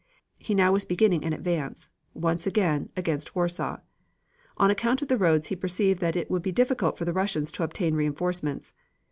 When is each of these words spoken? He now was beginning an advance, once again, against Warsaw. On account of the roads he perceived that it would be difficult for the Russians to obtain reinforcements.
He 0.39 0.55
now 0.55 0.71
was 0.71 0.83
beginning 0.83 1.23
an 1.23 1.31
advance, 1.31 1.87
once 2.15 2.47
again, 2.47 2.89
against 2.97 3.35
Warsaw. 3.35 3.81
On 4.57 4.71
account 4.71 5.03
of 5.03 5.09
the 5.09 5.15
roads 5.15 5.49
he 5.49 5.55
perceived 5.55 5.99
that 5.99 6.15
it 6.15 6.27
would 6.31 6.41
be 6.41 6.51
difficult 6.51 6.97
for 6.97 7.05
the 7.05 7.13
Russians 7.13 7.51
to 7.51 7.63
obtain 7.63 7.93
reinforcements. 7.93 8.73